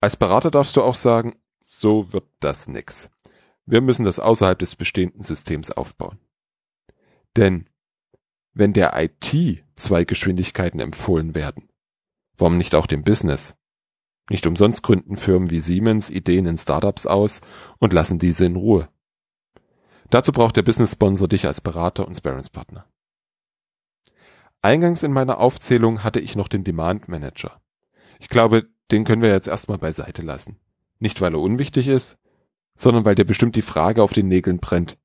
Als 0.00 0.16
Berater 0.16 0.50
darfst 0.50 0.74
du 0.74 0.82
auch 0.82 0.96
sagen, 0.96 1.36
so 1.60 2.12
wird 2.12 2.28
das 2.40 2.66
nix. 2.66 3.10
Wir 3.64 3.80
müssen 3.80 4.04
das 4.04 4.18
außerhalb 4.18 4.58
des 4.58 4.74
bestehenden 4.74 5.22
Systems 5.22 5.70
aufbauen. 5.70 6.18
Denn 7.36 7.70
wenn 8.54 8.72
der 8.72 8.92
IT 9.00 9.64
zwei 9.76 10.02
Geschwindigkeiten 10.02 10.80
empfohlen 10.80 11.36
werden, 11.36 11.68
warum 12.34 12.58
nicht 12.58 12.74
auch 12.74 12.88
dem 12.88 13.04
Business? 13.04 13.54
Nicht 14.28 14.46
umsonst 14.46 14.82
gründen 14.82 15.16
Firmen 15.16 15.50
wie 15.50 15.60
Siemens 15.60 16.10
Ideen 16.10 16.46
in 16.46 16.58
Startups 16.58 17.06
aus 17.06 17.40
und 17.78 17.92
lassen 17.92 18.18
diese 18.18 18.44
in 18.44 18.56
Ruhe. 18.56 18.88
Dazu 20.10 20.32
braucht 20.32 20.56
der 20.56 20.62
Business 20.62 20.92
Sponsor 20.92 21.28
dich 21.28 21.46
als 21.46 21.60
Berater 21.60 22.06
und 22.06 22.14
Sparringspartner. 22.14 22.86
Eingangs 24.62 25.02
in 25.02 25.12
meiner 25.12 25.38
Aufzählung 25.38 26.02
hatte 26.02 26.20
ich 26.20 26.34
noch 26.34 26.48
den 26.48 26.64
Demand 26.64 27.08
Manager. 27.08 27.60
Ich 28.18 28.28
glaube, 28.28 28.68
den 28.90 29.04
können 29.04 29.22
wir 29.22 29.30
jetzt 29.30 29.48
erstmal 29.48 29.78
beiseite 29.78 30.22
lassen. 30.22 30.58
Nicht 30.98 31.20
weil 31.20 31.34
er 31.34 31.40
unwichtig 31.40 31.88
ist, 31.88 32.18
sondern 32.74 33.04
weil 33.04 33.14
der 33.14 33.24
bestimmt 33.24 33.56
die 33.56 33.62
Frage 33.62 34.02
auf 34.02 34.12
den 34.12 34.28
Nägeln 34.28 34.58
brennt. 34.58 34.98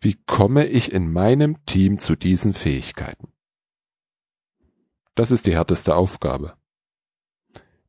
Wie 0.00 0.16
komme 0.26 0.66
ich 0.66 0.92
in 0.92 1.12
meinem 1.12 1.64
Team 1.66 1.98
zu 1.98 2.16
diesen 2.16 2.54
Fähigkeiten? 2.54 3.28
Das 5.14 5.30
ist 5.30 5.46
die 5.46 5.54
härteste 5.54 5.94
Aufgabe. 5.94 6.54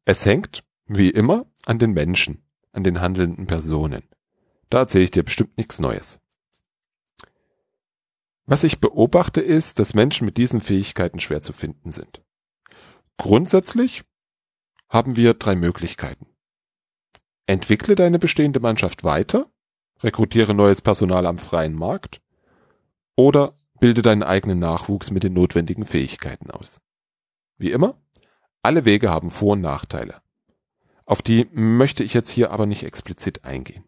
Es 0.05 0.25
hängt, 0.25 0.63
wie 0.87 1.09
immer 1.09 1.45
an 1.65 1.79
den 1.79 1.91
Menschen, 1.91 2.43
an 2.71 2.83
den 2.83 3.01
handelnden 3.01 3.47
Personen. 3.47 4.03
Da 4.69 4.79
erzähle 4.79 5.05
ich 5.05 5.11
dir 5.11 5.23
bestimmt 5.23 5.57
nichts 5.57 5.79
Neues. 5.79 6.19
Was 8.45 8.63
ich 8.63 8.79
beobachte 8.79 9.41
ist, 9.41 9.79
dass 9.79 9.95
Menschen 9.95 10.25
mit 10.25 10.37
diesen 10.37 10.61
Fähigkeiten 10.61 11.19
schwer 11.19 11.41
zu 11.41 11.53
finden 11.53 11.91
sind. 11.91 12.21
Grundsätzlich 13.17 14.03
haben 14.89 15.15
wir 15.15 15.33
drei 15.33 15.55
Möglichkeiten. 15.55 16.27
Entwickle 17.47 17.95
deine 17.95 18.19
bestehende 18.19 18.59
Mannschaft 18.59 19.03
weiter, 19.03 19.49
rekrutiere 20.01 20.53
neues 20.53 20.81
Personal 20.81 21.25
am 21.25 21.37
freien 21.37 21.73
Markt 21.73 22.21
oder 23.15 23.53
bilde 23.79 24.01
deinen 24.01 24.23
eigenen 24.23 24.59
Nachwuchs 24.59 25.11
mit 25.11 25.23
den 25.23 25.33
notwendigen 25.33 25.85
Fähigkeiten 25.85 26.51
aus. 26.51 26.79
Wie 27.57 27.71
immer, 27.71 27.99
alle 28.61 28.85
Wege 28.85 29.09
haben 29.09 29.29
Vor- 29.29 29.53
und 29.53 29.61
Nachteile. 29.61 30.21
Auf 31.05 31.21
die 31.21 31.47
möchte 31.51 32.03
ich 32.03 32.13
jetzt 32.13 32.29
hier 32.29 32.51
aber 32.51 32.65
nicht 32.65 32.83
explizit 32.83 33.45
eingehen. 33.45 33.83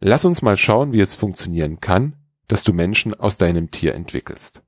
Lass 0.00 0.24
uns 0.24 0.42
mal 0.42 0.56
schauen, 0.56 0.92
wie 0.92 1.00
es 1.00 1.14
funktionieren 1.14 1.80
kann, 1.80 2.16
dass 2.48 2.64
du 2.64 2.72
Menschen 2.72 3.14
aus 3.14 3.38
deinem 3.38 3.70
Tier 3.70 3.94
entwickelst. 3.94 4.62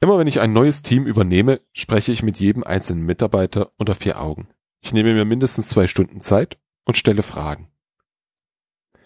Immer 0.00 0.18
wenn 0.18 0.26
ich 0.26 0.40
ein 0.40 0.52
neues 0.52 0.82
Team 0.82 1.06
übernehme, 1.06 1.60
spreche 1.72 2.12
ich 2.12 2.22
mit 2.22 2.38
jedem 2.38 2.64
einzelnen 2.64 3.04
Mitarbeiter 3.04 3.72
unter 3.76 3.94
vier 3.94 4.20
Augen. 4.20 4.48
Ich 4.80 4.92
nehme 4.92 5.14
mir 5.14 5.24
mindestens 5.24 5.68
zwei 5.68 5.86
Stunden 5.86 6.20
Zeit 6.20 6.58
und 6.84 6.96
stelle 6.96 7.22
Fragen. 7.22 7.70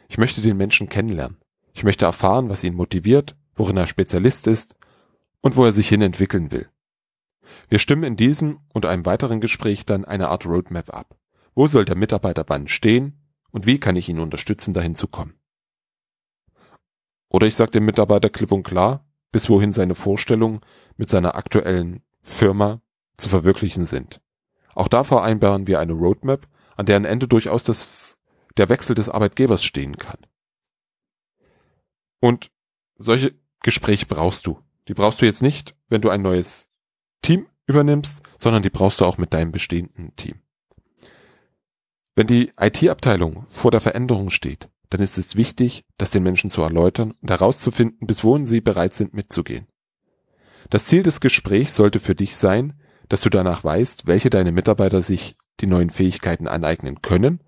Ich 0.08 0.18
möchte 0.18 0.40
den 0.40 0.56
Menschen 0.56 0.88
kennenlernen. 0.88 1.38
Ich 1.72 1.84
möchte 1.84 2.04
erfahren, 2.04 2.49
was 2.49 2.64
ihn 2.64 2.75
motiviert, 2.75 3.37
worin 3.54 3.76
er 3.76 3.87
Spezialist 3.87 4.46
ist 4.46 4.75
und 5.40 5.56
wo 5.56 5.64
er 5.64 5.72
sich 5.72 5.88
hin 5.88 6.02
entwickeln 6.02 6.50
will. 6.50 6.68
Wir 7.69 7.78
stimmen 7.78 8.04
in 8.04 8.16
diesem 8.16 8.61
und 8.73 8.87
einem 8.87 9.07
weiteren 9.07 9.40
Gespräch 9.40 9.87
dann 9.87 10.04
eine 10.04 10.28
Art 10.28 10.47
Roadmap 10.47 10.92
ab. 10.95 11.16
Wo 11.54 11.66
soll 11.66 11.85
der 11.85 11.97
Mitarbeiter 11.97 12.45
wann 12.49 12.69
stehen 12.69 13.21
und 13.50 13.66
wie 13.66 13.78
kann 13.78 13.97
ich 13.97 14.09
ihn 14.09 14.21
unterstützen, 14.21 14.75
dahin 14.75 14.95
zu 14.95 15.07
kommen? 15.07 15.35
Oder 17.28 17.47
ich 17.47 17.54
sage 17.54 17.71
dem 17.71 17.85
Mitarbeiter 17.85 18.28
klipp 18.28 18.52
und 18.52 18.62
klar, 18.62 19.07
bis 19.33 19.49
wohin 19.49 19.73
seine 19.73 19.95
Vorstellungen 19.95 20.61
mit 20.97 21.09
seiner 21.09 21.37
aktuellen 21.37 22.02
Firma 22.23 22.80
zu 23.16 23.28
verwirklichen 23.28 23.87
sind. 23.87 24.21
Auch 24.75 24.88
da 24.88 25.04
vereinbaren 25.04 25.66
wir 25.66 25.78
eine 25.78 25.92
Roadmap, 25.92 26.49
an 26.76 26.87
deren 26.87 27.04
Ende 27.04 27.28
durchaus 27.28 27.64
das, 27.64 28.19
der 28.57 28.69
Wechsel 28.69 28.95
des 28.95 29.09
Arbeitgebers 29.09 29.62
stehen 29.62 29.99
kann. 29.99 30.19
Und 32.21 32.50
solche 32.97 33.35
Gespräche 33.62 34.07
brauchst 34.07 34.47
du. 34.47 34.59
Die 34.88 34.95
brauchst 34.95 35.21
du 35.21 35.26
jetzt 35.26 35.42
nicht, 35.42 35.75
wenn 35.88 36.00
du 36.00 36.11
ein 36.11 36.23
neues 36.23 36.69
Team 37.22 37.46
übernimmst, 37.66 38.22
sondern 38.38 38.62
die 38.62 38.70
brauchst 38.70 39.00
du 39.00 39.04
auch 39.04 39.18
mit 39.18 39.32
deinem 39.32 39.52
bestehenden 39.52 40.14
Team. 40.16 40.40
Wenn 42.14 42.26
die 42.26 42.52
IT-Abteilung 42.58 43.44
vor 43.46 43.70
der 43.70 43.80
Veränderung 43.80 44.30
steht, 44.30 44.68
dann 44.90 45.00
ist 45.00 45.16
es 45.18 45.36
wichtig, 45.36 45.84
das 45.96 46.10
den 46.10 46.24
Menschen 46.24 46.50
zu 46.50 46.62
erläutern 46.62 47.12
und 47.22 47.30
herauszufinden, 47.30 48.06
bis 48.06 48.24
wohin 48.24 48.44
sie 48.44 48.60
bereit 48.60 48.92
sind 48.92 49.14
mitzugehen. 49.14 49.66
Das 50.68 50.86
Ziel 50.86 51.02
des 51.02 51.20
Gesprächs 51.20 51.76
sollte 51.76 52.00
für 52.00 52.14
dich 52.14 52.36
sein, 52.36 52.74
dass 53.08 53.22
du 53.22 53.30
danach 53.30 53.64
weißt, 53.64 54.06
welche 54.06 54.30
deine 54.30 54.52
Mitarbeiter 54.52 55.02
sich 55.02 55.36
die 55.60 55.66
neuen 55.66 55.90
Fähigkeiten 55.90 56.46
aneignen 56.48 57.02
können 57.02 57.40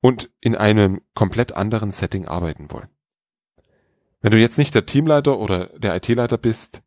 und 0.00 0.30
in 0.40 0.54
einem 0.54 1.00
komplett 1.14 1.52
anderen 1.52 1.90
Setting 1.90 2.26
arbeiten 2.26 2.70
wollen. 2.70 2.88
Wenn 4.20 4.32
du 4.32 4.38
jetzt 4.38 4.58
nicht 4.58 4.74
der 4.74 4.86
Teamleiter 4.86 5.38
oder 5.38 5.66
der 5.78 5.96
IT-Leiter 5.96 6.38
bist, 6.38 6.82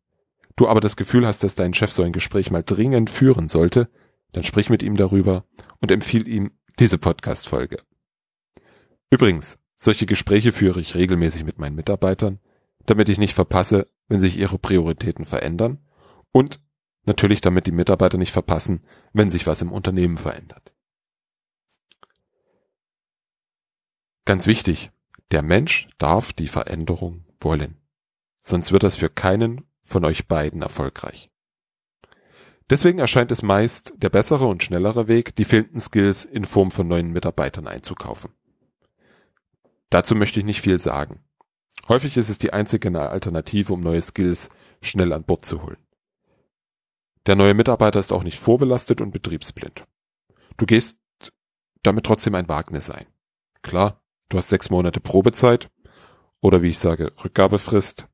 du 0.56 0.68
aber 0.68 0.80
das 0.80 0.96
Gefühl 0.96 1.26
hast, 1.26 1.42
dass 1.42 1.54
dein 1.54 1.74
Chef 1.74 1.90
so 1.90 2.02
ein 2.02 2.12
Gespräch 2.12 2.50
mal 2.50 2.62
dringend 2.62 3.10
führen 3.10 3.48
sollte, 3.48 3.88
dann 4.32 4.42
sprich 4.42 4.70
mit 4.70 4.82
ihm 4.82 4.96
darüber 4.96 5.44
und 5.80 5.90
empfiehl 5.90 6.26
ihm 6.26 6.52
diese 6.78 6.98
Podcast-Folge. 6.98 7.78
Übrigens, 9.10 9.58
solche 9.76 10.06
Gespräche 10.06 10.52
führe 10.52 10.80
ich 10.80 10.94
regelmäßig 10.94 11.44
mit 11.44 11.58
meinen 11.58 11.76
Mitarbeitern, 11.76 12.40
damit 12.86 13.08
ich 13.08 13.18
nicht 13.18 13.34
verpasse, 13.34 13.88
wenn 14.08 14.20
sich 14.20 14.38
ihre 14.38 14.58
Prioritäten 14.58 15.26
verändern 15.26 15.78
und 16.32 16.60
natürlich 17.04 17.40
damit 17.40 17.66
die 17.66 17.72
Mitarbeiter 17.72 18.18
nicht 18.18 18.32
verpassen, 18.32 18.82
wenn 19.12 19.28
sich 19.28 19.46
was 19.46 19.60
im 19.60 19.72
Unternehmen 19.72 20.16
verändert. 20.16 20.74
Ganz 24.24 24.46
wichtig, 24.46 24.90
der 25.30 25.42
Mensch 25.42 25.88
darf 25.98 26.32
die 26.32 26.48
Veränderung 26.48 27.24
wollen. 27.40 27.80
Sonst 28.40 28.70
wird 28.72 28.82
das 28.82 28.96
für 28.96 29.08
keinen 29.08 29.64
von 29.82 30.04
euch 30.04 30.28
beiden 30.28 30.62
erfolgreich. 30.62 31.30
Deswegen 32.70 33.00
erscheint 33.00 33.30
es 33.32 33.42
meist 33.42 33.94
der 33.96 34.08
bessere 34.08 34.46
und 34.46 34.62
schnellere 34.62 35.08
Weg, 35.08 35.36
die 35.36 35.44
fehlenden 35.44 35.80
Skills 35.80 36.24
in 36.24 36.44
Form 36.44 36.70
von 36.70 36.88
neuen 36.88 37.12
Mitarbeitern 37.12 37.66
einzukaufen. 37.66 38.32
Dazu 39.90 40.14
möchte 40.14 40.40
ich 40.40 40.46
nicht 40.46 40.62
viel 40.62 40.78
sagen. 40.78 41.22
Häufig 41.88 42.16
ist 42.16 42.28
es 42.28 42.38
die 42.38 42.52
einzige 42.52 42.98
Alternative, 42.98 43.72
um 43.74 43.80
neue 43.80 44.00
Skills 44.00 44.48
schnell 44.80 45.12
an 45.12 45.24
Bord 45.24 45.44
zu 45.44 45.62
holen. 45.62 45.76
Der 47.26 47.36
neue 47.36 47.54
Mitarbeiter 47.54 48.00
ist 48.00 48.12
auch 48.12 48.24
nicht 48.24 48.38
vorbelastet 48.38 49.00
und 49.00 49.12
betriebsblind. 49.12 49.84
Du 50.56 50.66
gehst 50.66 50.98
damit 51.82 52.06
trotzdem 52.06 52.34
ein 52.34 52.48
Wagnis 52.48 52.90
ein. 52.90 53.06
Klar, 53.62 54.00
du 54.28 54.38
hast 54.38 54.48
sechs 54.48 54.70
Monate 54.70 55.00
Probezeit 55.00 55.70
oder 56.40 56.62
wie 56.62 56.68
ich 56.68 56.78
sage, 56.78 57.12
Rückgabefrist, 57.22 58.06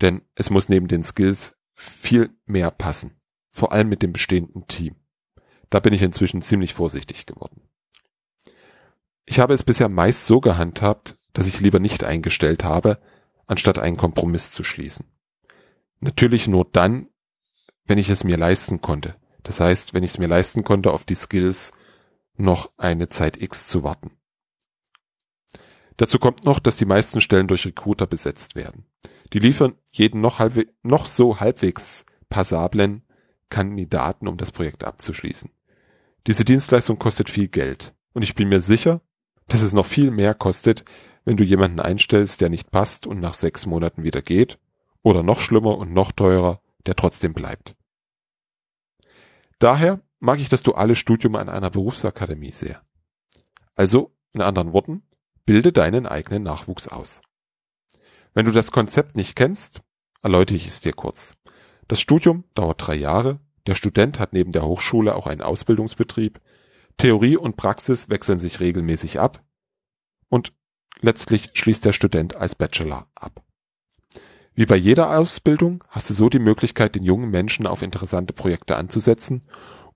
denn 0.00 0.22
es 0.34 0.50
muss 0.50 0.68
neben 0.68 0.88
den 0.88 1.02
Skills 1.02 1.56
viel 1.74 2.30
mehr 2.46 2.70
passen, 2.70 3.20
vor 3.50 3.72
allem 3.72 3.88
mit 3.88 4.02
dem 4.02 4.12
bestehenden 4.12 4.66
Team. 4.66 4.96
Da 5.70 5.80
bin 5.80 5.92
ich 5.92 6.02
inzwischen 6.02 6.42
ziemlich 6.42 6.74
vorsichtig 6.74 7.26
geworden. 7.26 7.68
Ich 9.26 9.38
habe 9.38 9.54
es 9.54 9.62
bisher 9.62 9.88
meist 9.88 10.26
so 10.26 10.40
gehandhabt, 10.40 11.16
dass 11.32 11.46
ich 11.46 11.60
lieber 11.60 11.80
nicht 11.80 12.04
eingestellt 12.04 12.64
habe, 12.64 13.00
anstatt 13.46 13.78
einen 13.78 13.96
Kompromiss 13.96 14.52
zu 14.52 14.64
schließen. 14.64 15.06
Natürlich 16.00 16.46
nur 16.46 16.66
dann, 16.70 17.08
wenn 17.86 17.98
ich 17.98 18.08
es 18.08 18.24
mir 18.24 18.36
leisten 18.36 18.80
konnte. 18.80 19.16
Das 19.42 19.60
heißt, 19.60 19.94
wenn 19.94 20.04
ich 20.04 20.12
es 20.12 20.18
mir 20.18 20.28
leisten 20.28 20.64
konnte, 20.64 20.92
auf 20.92 21.04
die 21.04 21.14
Skills 21.14 21.72
noch 22.36 22.70
eine 22.78 23.08
Zeit 23.08 23.40
X 23.40 23.68
zu 23.68 23.82
warten. 23.82 24.16
Dazu 25.96 26.18
kommt 26.18 26.44
noch, 26.44 26.58
dass 26.58 26.76
die 26.76 26.86
meisten 26.86 27.20
Stellen 27.20 27.46
durch 27.46 27.66
Recruiter 27.66 28.06
besetzt 28.06 28.56
werden. 28.56 28.86
Die 29.32 29.38
liefern 29.38 29.74
jeden 29.92 30.20
noch, 30.20 30.38
halbwe 30.38 30.66
noch 30.82 31.06
so 31.06 31.40
halbwegs 31.40 32.04
passablen 32.28 33.02
Kandidaten, 33.48 34.28
um 34.28 34.36
das 34.36 34.52
Projekt 34.52 34.84
abzuschließen. 34.84 35.50
Diese 36.26 36.44
Dienstleistung 36.44 36.98
kostet 36.98 37.30
viel 37.30 37.48
Geld. 37.48 37.94
Und 38.12 38.22
ich 38.22 38.34
bin 38.34 38.48
mir 38.48 38.60
sicher, 38.60 39.00
dass 39.48 39.62
es 39.62 39.72
noch 39.72 39.86
viel 39.86 40.10
mehr 40.10 40.34
kostet, 40.34 40.84
wenn 41.24 41.36
du 41.36 41.44
jemanden 41.44 41.80
einstellst, 41.80 42.40
der 42.40 42.48
nicht 42.48 42.70
passt 42.70 43.06
und 43.06 43.20
nach 43.20 43.34
sechs 43.34 43.66
Monaten 43.66 44.02
wieder 44.02 44.22
geht. 44.22 44.58
Oder 45.02 45.22
noch 45.22 45.38
schlimmer 45.38 45.76
und 45.76 45.92
noch 45.92 46.12
teurer, 46.12 46.60
der 46.86 46.96
trotzdem 46.96 47.34
bleibt. 47.34 47.76
Daher 49.58 50.00
mag 50.18 50.40
ich 50.40 50.48
das 50.48 50.62
duale 50.62 50.96
Studium 50.96 51.36
an 51.36 51.48
einer 51.48 51.70
Berufsakademie 51.70 52.52
sehr. 52.52 52.82
Also, 53.74 54.14
in 54.32 54.40
anderen 54.40 54.72
Worten, 54.72 55.02
bilde 55.44 55.72
deinen 55.72 56.06
eigenen 56.06 56.42
Nachwuchs 56.42 56.88
aus. 56.88 57.20
Wenn 58.34 58.46
du 58.46 58.52
das 58.52 58.72
Konzept 58.72 59.16
nicht 59.16 59.36
kennst, 59.36 59.80
erläutere 60.22 60.56
ich 60.56 60.66
es 60.66 60.80
dir 60.80 60.92
kurz. 60.92 61.36
Das 61.86 62.00
Studium 62.00 62.44
dauert 62.54 62.86
drei 62.86 62.96
Jahre, 62.96 63.38
der 63.66 63.74
Student 63.74 64.18
hat 64.18 64.32
neben 64.32 64.52
der 64.52 64.64
Hochschule 64.64 65.14
auch 65.14 65.26
einen 65.26 65.40
Ausbildungsbetrieb, 65.40 66.40
Theorie 66.96 67.36
und 67.36 67.56
Praxis 67.56 68.08
wechseln 68.08 68.38
sich 68.38 68.60
regelmäßig 68.60 69.20
ab 69.20 69.42
und 70.28 70.52
letztlich 71.00 71.50
schließt 71.54 71.84
der 71.84 71.92
Student 71.92 72.36
als 72.36 72.54
Bachelor 72.54 73.08
ab. 73.14 73.44
Wie 74.54 74.66
bei 74.66 74.76
jeder 74.76 75.16
Ausbildung 75.16 75.82
hast 75.88 76.10
du 76.10 76.14
so 76.14 76.28
die 76.28 76.38
Möglichkeit, 76.38 76.94
den 76.94 77.02
jungen 77.02 77.30
Menschen 77.30 77.66
auf 77.66 77.82
interessante 77.82 78.32
Projekte 78.32 78.76
anzusetzen 78.76 79.42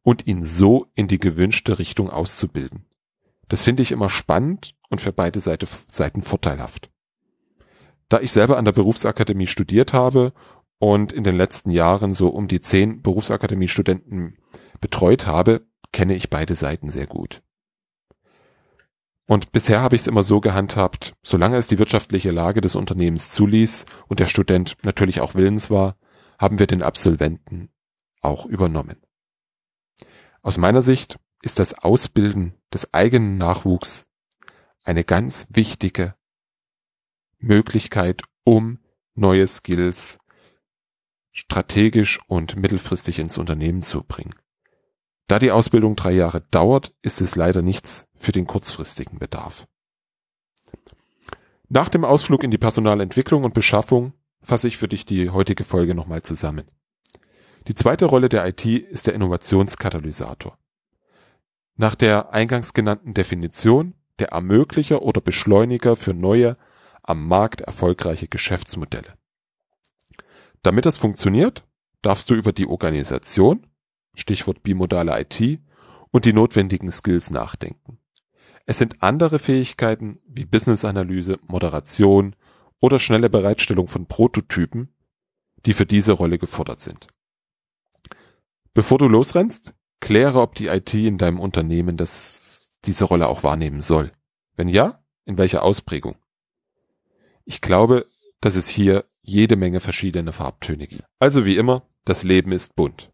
und 0.02 0.26
ihn 0.26 0.42
so 0.42 0.86
in 0.94 1.06
die 1.06 1.20
gewünschte 1.20 1.78
Richtung 1.78 2.10
auszubilden. 2.10 2.84
Das 3.48 3.64
finde 3.64 3.82
ich 3.82 3.92
immer 3.92 4.10
spannend 4.10 4.74
und 4.90 5.00
für 5.00 5.12
beide 5.12 5.40
Seiten 5.40 6.22
vorteilhaft. 6.22 6.90
Da 8.08 8.20
ich 8.20 8.32
selber 8.32 8.56
an 8.56 8.64
der 8.64 8.72
Berufsakademie 8.72 9.46
studiert 9.46 9.92
habe 9.92 10.32
und 10.78 11.12
in 11.12 11.24
den 11.24 11.36
letzten 11.36 11.70
Jahren 11.70 12.14
so 12.14 12.28
um 12.28 12.48
die 12.48 12.60
zehn 12.60 13.02
Berufsakademie-Studenten 13.02 14.38
betreut 14.80 15.26
habe, 15.26 15.66
kenne 15.92 16.14
ich 16.14 16.30
beide 16.30 16.54
Seiten 16.54 16.88
sehr 16.88 17.06
gut. 17.06 17.42
Und 19.26 19.52
bisher 19.52 19.82
habe 19.82 19.94
ich 19.94 20.02
es 20.02 20.06
immer 20.06 20.22
so 20.22 20.40
gehandhabt, 20.40 21.14
solange 21.22 21.58
es 21.58 21.66
die 21.66 21.78
wirtschaftliche 21.78 22.30
Lage 22.30 22.62
des 22.62 22.76
Unternehmens 22.76 23.30
zuließ 23.32 23.84
und 24.08 24.20
der 24.20 24.26
Student 24.26 24.76
natürlich 24.84 25.20
auch 25.20 25.34
willens 25.34 25.70
war, 25.70 25.96
haben 26.38 26.58
wir 26.58 26.66
den 26.66 26.82
Absolventen 26.82 27.68
auch 28.22 28.46
übernommen. 28.46 28.96
Aus 30.40 30.56
meiner 30.56 30.80
Sicht 30.80 31.18
ist 31.42 31.58
das 31.58 31.74
Ausbilden 31.74 32.54
des 32.72 32.94
eigenen 32.94 33.36
Nachwuchs 33.36 34.06
eine 34.82 35.04
ganz 35.04 35.46
wichtige 35.50 36.14
Möglichkeit, 37.38 38.22
um 38.44 38.78
neue 39.14 39.46
Skills 39.46 40.18
strategisch 41.32 42.18
und 42.26 42.56
mittelfristig 42.56 43.18
ins 43.18 43.38
Unternehmen 43.38 43.82
zu 43.82 44.02
bringen. 44.02 44.34
Da 45.28 45.38
die 45.38 45.52
Ausbildung 45.52 45.94
drei 45.94 46.12
Jahre 46.12 46.40
dauert, 46.50 46.94
ist 47.02 47.20
es 47.20 47.36
leider 47.36 47.62
nichts 47.62 48.06
für 48.14 48.32
den 48.32 48.46
kurzfristigen 48.46 49.18
Bedarf. 49.18 49.68
Nach 51.68 51.88
dem 51.88 52.04
Ausflug 52.04 52.42
in 52.42 52.50
die 52.50 52.58
Personalentwicklung 52.58 53.44
und 53.44 53.52
Beschaffung 53.52 54.14
fasse 54.40 54.68
ich 54.68 54.78
für 54.78 54.88
dich 54.88 55.04
die 55.04 55.30
heutige 55.30 55.64
Folge 55.64 55.94
nochmal 55.94 56.22
zusammen. 56.22 56.64
Die 57.66 57.74
zweite 57.74 58.06
Rolle 58.06 58.30
der 58.30 58.46
IT 58.46 58.64
ist 58.64 59.06
der 59.06 59.14
Innovationskatalysator. 59.14 60.58
Nach 61.76 61.94
der 61.94 62.32
eingangs 62.32 62.72
genannten 62.72 63.12
Definition 63.12 63.94
der 64.18 64.28
Ermöglicher 64.28 65.02
oder 65.02 65.20
Beschleuniger 65.20 65.94
für 65.94 66.14
neue, 66.14 66.56
am 67.08 67.26
Markt 67.26 67.62
erfolgreiche 67.62 68.28
Geschäftsmodelle. 68.28 69.14
Damit 70.62 70.84
das 70.84 70.98
funktioniert, 70.98 71.64
darfst 72.02 72.28
du 72.28 72.34
über 72.34 72.52
die 72.52 72.66
Organisation, 72.66 73.66
Stichwort 74.14 74.62
bimodale 74.62 75.18
IT, 75.20 75.60
und 76.10 76.24
die 76.24 76.32
notwendigen 76.32 76.90
Skills 76.90 77.30
nachdenken. 77.30 77.98
Es 78.66 78.78
sind 78.78 79.02
andere 79.02 79.38
Fähigkeiten 79.38 80.20
wie 80.26 80.44
Business-Analyse, 80.44 81.38
Moderation 81.46 82.36
oder 82.80 82.98
schnelle 82.98 83.30
Bereitstellung 83.30 83.88
von 83.88 84.06
Prototypen, 84.06 84.94
die 85.64 85.72
für 85.72 85.86
diese 85.86 86.12
Rolle 86.12 86.38
gefordert 86.38 86.80
sind. 86.80 87.08
Bevor 88.74 88.98
du 88.98 89.08
losrennst, 89.08 89.74
kläre, 90.00 90.40
ob 90.40 90.54
die 90.54 90.66
IT 90.66 90.92
in 90.94 91.18
deinem 91.18 91.40
Unternehmen 91.40 91.96
das, 91.96 92.70
diese 92.84 93.06
Rolle 93.06 93.28
auch 93.28 93.42
wahrnehmen 93.42 93.80
soll. 93.80 94.12
Wenn 94.56 94.68
ja, 94.68 95.02
in 95.24 95.38
welcher 95.38 95.62
Ausprägung? 95.62 96.16
Ich 97.48 97.62
glaube, 97.62 98.06
dass 98.42 98.56
es 98.56 98.68
hier 98.68 99.06
jede 99.22 99.56
Menge 99.56 99.80
verschiedene 99.80 100.32
Farbtöne 100.32 100.86
gibt. 100.86 101.04
Also 101.18 101.46
wie 101.46 101.56
immer, 101.56 101.82
das 102.04 102.22
Leben 102.22 102.52
ist 102.52 102.76
bunt. 102.76 103.10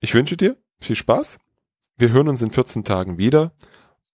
Ich 0.00 0.14
wünsche 0.14 0.36
dir 0.36 0.56
viel 0.80 0.96
Spaß. 0.96 1.38
Wir 1.96 2.10
hören 2.10 2.28
uns 2.28 2.42
in 2.42 2.50
14 2.50 2.82
Tagen 2.82 3.18
wieder 3.18 3.52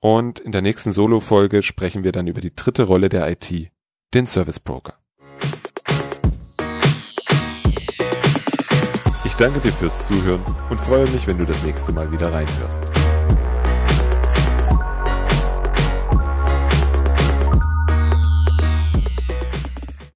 und 0.00 0.38
in 0.38 0.52
der 0.52 0.60
nächsten 0.60 0.92
Solo-Folge 0.92 1.62
sprechen 1.62 2.04
wir 2.04 2.12
dann 2.12 2.26
über 2.26 2.42
die 2.42 2.54
dritte 2.54 2.82
Rolle 2.82 3.08
der 3.08 3.30
IT, 3.30 3.70
den 4.12 4.26
Service 4.26 4.60
Broker. 4.60 4.98
Ich 9.24 9.34
danke 9.36 9.60
dir 9.60 9.72
fürs 9.72 10.06
Zuhören 10.06 10.44
und 10.68 10.78
freue 10.78 11.10
mich, 11.10 11.26
wenn 11.26 11.38
du 11.38 11.46
das 11.46 11.62
nächste 11.62 11.92
Mal 11.92 12.12
wieder 12.12 12.30
reinhörst. 12.30 12.84